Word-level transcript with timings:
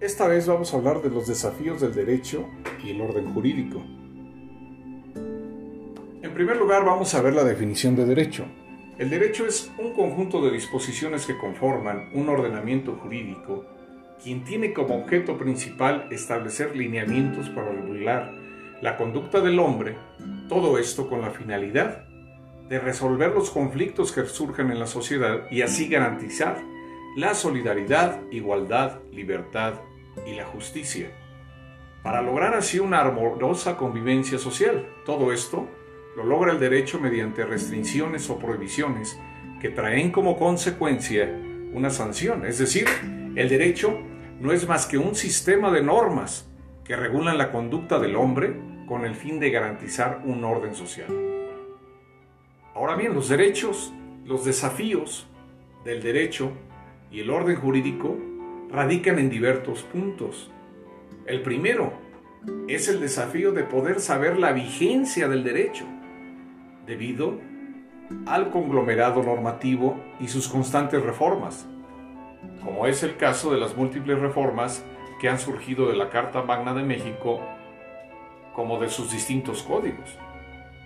Esta 0.00 0.26
vez 0.26 0.46
vamos 0.46 0.72
a 0.72 0.76
hablar 0.76 1.00
de 1.02 1.10
los 1.10 1.26
desafíos 1.26 1.80
del 1.80 1.94
derecho 1.94 2.48
y 2.82 2.90
el 2.90 3.00
orden 3.00 3.32
jurídico. 3.32 3.82
En 6.22 6.34
primer 6.34 6.56
lugar 6.56 6.84
vamos 6.84 7.14
a 7.14 7.22
ver 7.22 7.34
la 7.34 7.44
definición 7.44 7.94
de 7.94 8.04
derecho. 8.04 8.44
El 8.98 9.10
derecho 9.10 9.46
es 9.46 9.70
un 9.78 9.92
conjunto 9.92 10.44
de 10.44 10.52
disposiciones 10.52 11.26
que 11.26 11.38
conforman 11.38 12.10
un 12.14 12.28
ordenamiento 12.28 12.94
jurídico 12.96 13.64
quien 14.22 14.44
tiene 14.44 14.72
como 14.72 14.96
objeto 14.96 15.36
principal 15.36 16.06
establecer 16.10 16.76
lineamientos 16.76 17.48
para 17.50 17.72
regular 17.72 18.32
la 18.80 18.96
conducta 18.96 19.40
del 19.40 19.58
hombre, 19.58 19.96
todo 20.48 20.78
esto 20.78 21.08
con 21.08 21.20
la 21.20 21.30
finalidad 21.30 22.04
de 22.68 22.78
resolver 22.78 23.32
los 23.32 23.50
conflictos 23.50 24.12
que 24.12 24.24
surgen 24.24 24.70
en 24.70 24.78
la 24.78 24.86
sociedad 24.86 25.50
y 25.50 25.62
así 25.62 25.88
garantizar 25.88 26.62
la 27.16 27.34
solidaridad, 27.34 28.20
igualdad, 28.30 29.00
libertad 29.10 29.74
y 30.26 30.34
la 30.34 30.44
justicia, 30.44 31.10
para 32.02 32.22
lograr 32.22 32.54
así 32.54 32.78
una 32.78 33.00
armoniosa 33.00 33.76
convivencia 33.76 34.38
social. 34.38 34.88
Todo 35.04 35.32
esto 35.32 35.68
lo 36.16 36.24
logra 36.24 36.52
el 36.52 36.58
derecho 36.58 36.98
mediante 36.98 37.44
restricciones 37.44 38.28
o 38.30 38.38
prohibiciones 38.38 39.18
que 39.60 39.68
traen 39.68 40.10
como 40.10 40.36
consecuencia 40.38 41.30
una 41.72 41.90
sanción. 41.90 42.44
Es 42.44 42.58
decir, 42.58 42.86
el 43.36 43.48
derecho 43.48 43.98
no 44.40 44.52
es 44.52 44.66
más 44.66 44.86
que 44.86 44.98
un 44.98 45.14
sistema 45.14 45.70
de 45.70 45.82
normas 45.82 46.50
que 46.84 46.96
regulan 46.96 47.38
la 47.38 47.52
conducta 47.52 47.98
del 47.98 48.16
hombre 48.16 48.56
con 48.86 49.04
el 49.04 49.14
fin 49.14 49.38
de 49.38 49.50
garantizar 49.50 50.22
un 50.24 50.44
orden 50.44 50.74
social. 50.74 51.06
Ahora 52.74 52.96
bien, 52.96 53.14
los 53.14 53.28
derechos, 53.28 53.92
los 54.24 54.44
desafíos 54.44 55.28
del 55.84 56.02
derecho 56.02 56.52
y 57.12 57.20
el 57.20 57.30
orden 57.30 57.56
jurídico 57.56 58.16
radican 58.70 59.18
en 59.18 59.28
diversos 59.28 59.82
puntos. 59.82 60.50
El 61.26 61.42
primero 61.42 61.92
es 62.68 62.88
el 62.88 63.00
desafío 63.00 63.52
de 63.52 63.64
poder 63.64 64.00
saber 64.00 64.38
la 64.38 64.52
vigencia 64.52 65.28
del 65.28 65.44
derecho, 65.44 65.84
debido 66.86 67.38
al 68.26 68.50
conglomerado 68.50 69.22
normativo 69.22 70.00
y 70.20 70.28
sus 70.28 70.48
constantes 70.48 71.02
reformas, 71.02 71.68
como 72.64 72.86
es 72.86 73.02
el 73.02 73.16
caso 73.16 73.52
de 73.52 73.60
las 73.60 73.76
múltiples 73.76 74.18
reformas 74.18 74.84
que 75.20 75.28
han 75.28 75.38
surgido 75.38 75.88
de 75.88 75.96
la 75.96 76.08
Carta 76.08 76.42
Magna 76.42 76.74
de 76.74 76.82
México 76.82 77.40
como 78.54 78.80
de 78.80 78.88
sus 78.88 79.12
distintos 79.12 79.62
códigos, 79.62 80.18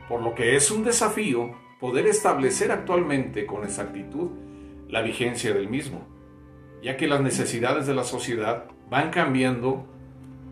por 0.09 0.23
lo 0.23 0.35
que 0.35 0.57
es 0.57 0.71
un 0.71 0.85
desafío 0.85 1.53
poder 1.81 2.07
establecer 2.07 2.71
actualmente 2.71 3.47
con 3.47 3.65
exactitud 3.65 4.31
la 4.89 5.03
vigencia 5.03 5.53
del 5.53 5.69
mismo 5.69 6.16
ya 6.87 6.97
que 6.97 7.09
las 7.09 7.21
necesidades 7.21 7.89
de 7.89 7.95
la 7.95 8.05
sociedad 8.05 8.67
van 8.89 9.11
cambiando 9.11 9.85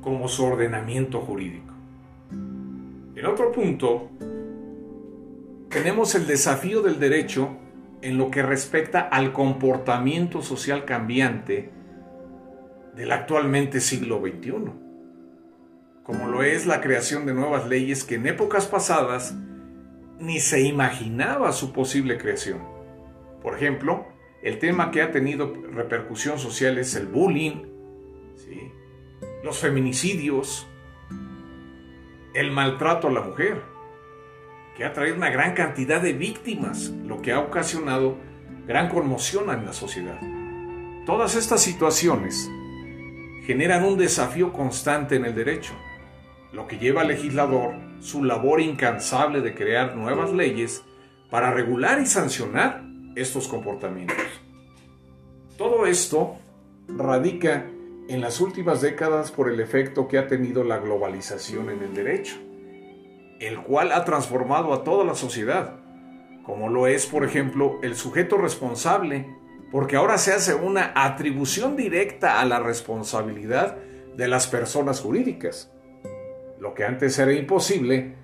como 0.02 0.26
su 0.26 0.44
ordenamiento 0.44 1.20
jurídico. 1.20 1.72
En 2.32 3.24
otro 3.24 3.52
punto, 3.52 4.10
tenemos 5.68 6.16
el 6.16 6.26
desafío 6.26 6.82
del 6.82 6.98
derecho 6.98 7.50
en 8.02 8.18
lo 8.18 8.32
que 8.32 8.42
respecta 8.42 9.02
al 9.02 9.32
comportamiento 9.32 10.42
social 10.42 10.84
cambiante 10.84 11.70
del 12.96 13.12
actualmente 13.12 13.80
siglo 13.80 14.20
XXI, 14.20 14.72
como 16.02 16.26
lo 16.26 16.42
es 16.42 16.66
la 16.66 16.80
creación 16.80 17.26
de 17.26 17.34
nuevas 17.34 17.68
leyes 17.68 18.02
que 18.02 18.16
en 18.16 18.26
épocas 18.26 18.66
pasadas 18.66 19.36
ni 20.18 20.40
se 20.40 20.62
imaginaba 20.62 21.52
su 21.52 21.72
posible 21.72 22.18
creación. 22.18 22.58
Por 23.40 23.54
ejemplo, 23.54 24.13
el 24.44 24.58
tema 24.58 24.90
que 24.90 25.00
ha 25.00 25.10
tenido 25.10 25.54
repercusión 25.72 26.38
social 26.38 26.76
es 26.76 26.94
el 26.96 27.06
bullying, 27.06 27.62
los 29.42 29.58
feminicidios, 29.58 30.66
el 32.34 32.50
maltrato 32.50 33.08
a 33.08 33.10
la 33.10 33.22
mujer, 33.22 33.62
que 34.76 34.84
ha 34.84 34.92
traído 34.92 35.16
una 35.16 35.30
gran 35.30 35.54
cantidad 35.54 36.02
de 36.02 36.12
víctimas, 36.12 36.90
lo 36.90 37.22
que 37.22 37.32
ha 37.32 37.40
ocasionado 37.40 38.18
gran 38.66 38.90
conmoción 38.90 39.48
en 39.48 39.64
la 39.64 39.72
sociedad. 39.72 40.20
Todas 41.06 41.36
estas 41.36 41.62
situaciones 41.62 42.50
generan 43.46 43.84
un 43.84 43.96
desafío 43.96 44.52
constante 44.52 45.16
en 45.16 45.24
el 45.24 45.34
derecho, 45.34 45.72
lo 46.52 46.66
que 46.66 46.78
lleva 46.78 47.00
al 47.00 47.08
legislador 47.08 47.76
su 48.00 48.22
labor 48.22 48.60
incansable 48.60 49.40
de 49.40 49.54
crear 49.54 49.96
nuevas 49.96 50.34
leyes 50.34 50.84
para 51.30 51.50
regular 51.50 51.98
y 52.00 52.06
sancionar 52.06 52.93
estos 53.14 53.48
comportamientos. 53.48 54.16
Todo 55.56 55.86
esto 55.86 56.36
radica 56.88 57.66
en 58.08 58.20
las 58.20 58.40
últimas 58.40 58.80
décadas 58.80 59.30
por 59.30 59.50
el 59.50 59.60
efecto 59.60 60.08
que 60.08 60.18
ha 60.18 60.26
tenido 60.26 60.64
la 60.64 60.78
globalización 60.78 61.70
en 61.70 61.82
el 61.82 61.94
derecho, 61.94 62.36
el 63.40 63.62
cual 63.62 63.92
ha 63.92 64.04
transformado 64.04 64.72
a 64.74 64.84
toda 64.84 65.04
la 65.04 65.14
sociedad, 65.14 65.80
como 66.44 66.68
lo 66.68 66.86
es, 66.86 67.06
por 67.06 67.24
ejemplo, 67.24 67.78
el 67.82 67.94
sujeto 67.94 68.36
responsable, 68.36 69.26
porque 69.72 69.96
ahora 69.96 70.18
se 70.18 70.32
hace 70.32 70.54
una 70.54 70.92
atribución 70.94 71.76
directa 71.76 72.40
a 72.40 72.44
la 72.44 72.60
responsabilidad 72.60 73.78
de 74.16 74.28
las 74.28 74.46
personas 74.46 75.00
jurídicas. 75.00 75.72
Lo 76.60 76.74
que 76.74 76.84
antes 76.84 77.18
era 77.18 77.32
imposible, 77.32 78.14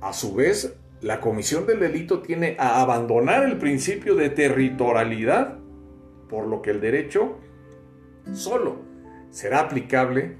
a 0.00 0.12
su 0.12 0.34
vez 0.34 0.77
la 1.00 1.20
comisión 1.20 1.66
del 1.66 1.80
delito 1.80 2.20
tiene 2.20 2.56
a 2.58 2.80
abandonar 2.80 3.44
el 3.44 3.58
principio 3.58 4.14
de 4.14 4.30
territorialidad, 4.30 5.58
por 6.28 6.46
lo 6.46 6.60
que 6.60 6.70
el 6.70 6.80
derecho 6.80 7.38
solo 8.32 8.80
será 9.30 9.60
aplicable 9.60 10.36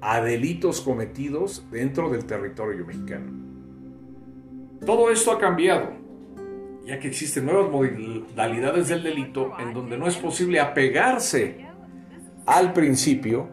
a 0.00 0.20
delitos 0.20 0.80
cometidos 0.80 1.64
dentro 1.70 2.10
del 2.10 2.26
territorio 2.26 2.84
mexicano. 2.84 3.32
Todo 4.84 5.10
esto 5.10 5.32
ha 5.32 5.38
cambiado, 5.38 5.92
ya 6.84 6.98
que 6.98 7.08
existen 7.08 7.46
nuevas 7.46 7.70
modalidades 7.70 8.88
del 8.88 9.02
delito 9.02 9.52
en 9.58 9.72
donde 9.72 9.96
no 9.96 10.08
es 10.08 10.16
posible 10.16 10.60
apegarse 10.60 11.66
al 12.46 12.72
principio 12.72 13.48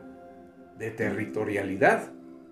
de 0.77 0.91
territorialidad. 0.91 2.11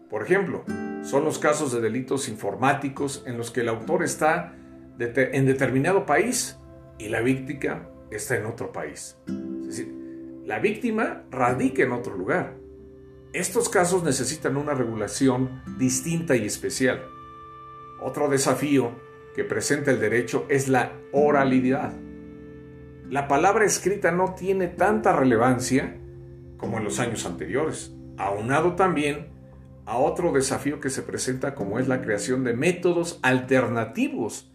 Por 0.10 0.22
ejemplo, 0.22 0.64
son 1.08 1.24
los 1.24 1.40
casos 1.40 1.72
de 1.72 1.80
delitos 1.80 2.28
informáticos 2.28 3.24
en 3.26 3.38
los 3.38 3.50
que 3.50 3.62
el 3.62 3.70
autor 3.70 4.04
está 4.04 4.58
en 5.00 5.46
determinado 5.46 6.06
país 6.06 6.60
y 7.00 7.08
la 7.08 7.22
víctima 7.22 7.88
está 8.12 8.36
en 8.36 8.46
otro 8.46 8.74
país. 8.74 9.18
Es 9.62 9.68
decir, 9.68 10.42
la 10.44 10.60
víctima 10.60 11.24
radica 11.32 11.84
en 11.84 11.94
otro 11.94 12.18
lugar. 12.18 12.56
Estos 13.32 13.70
casos 13.70 14.04
necesitan 14.04 14.58
una 14.58 14.74
regulación 14.74 15.62
distinta 15.78 16.36
y 16.36 16.46
especial. 16.46 17.02
Otro 18.02 18.28
desafío 18.28 18.92
que 19.34 19.46
presenta 19.46 19.92
el 19.92 20.02
derecho 20.02 20.46
es 20.50 20.68
la 20.68 20.92
oralidad. 21.14 21.94
La 23.10 23.30
palabra 23.30 23.64
escrita 23.64 24.12
no 24.12 24.36
tiene 24.36 24.68
tanta 24.68 25.14
relevancia 25.14 26.02
como 26.58 26.80
en 26.80 26.84
los 26.84 27.00
años 27.00 27.26
anteriores, 27.26 27.94
aunado 28.18 28.76
también 28.76 29.37
a 29.88 29.98
otro 29.98 30.34
desafío 30.34 30.82
que 30.82 30.90
se 30.90 31.02
presenta 31.02 31.56
como 31.56 31.80
es 31.80 31.88
la 31.88 32.02
creación 32.02 32.44
de 32.44 32.54
métodos 32.54 33.20
alternativos 33.24 34.52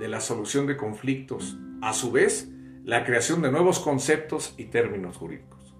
de 0.00 0.08
la 0.08 0.20
solución 0.20 0.66
de 0.66 0.78
conflictos, 0.78 1.58
a 1.82 1.92
su 1.92 2.10
vez 2.10 2.50
la 2.82 3.04
creación 3.04 3.42
de 3.42 3.52
nuevos 3.52 3.78
conceptos 3.78 4.54
y 4.56 4.64
términos 4.64 5.18
jurídicos. 5.18 5.74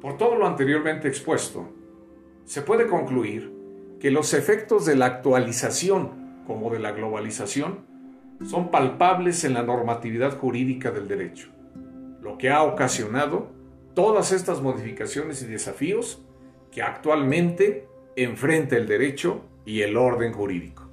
Por 0.00 0.16
todo 0.16 0.36
lo 0.36 0.46
anteriormente 0.46 1.08
expuesto, 1.08 1.68
se 2.46 2.62
puede 2.62 2.86
concluir 2.86 3.52
que 4.00 4.10
los 4.10 4.32
efectos 4.32 4.86
de 4.86 4.96
la 4.96 5.06
actualización 5.06 6.42
como 6.46 6.70
de 6.70 6.78
la 6.78 6.92
globalización 6.92 7.84
son 8.46 8.70
palpables 8.70 9.44
en 9.44 9.52
la 9.52 9.62
normatividad 9.62 10.38
jurídica 10.38 10.90
del 10.90 11.06
derecho, 11.06 11.50
lo 12.22 12.38
que 12.38 12.48
ha 12.48 12.62
ocasionado 12.62 13.50
todas 13.94 14.32
estas 14.32 14.62
modificaciones 14.62 15.42
y 15.42 15.46
desafíos 15.46 16.25
que 16.76 16.82
actualmente 16.82 17.88
enfrenta 18.16 18.76
el 18.76 18.86
derecho 18.86 19.46
y 19.64 19.80
el 19.80 19.96
orden 19.96 20.34
jurídico. 20.34 20.85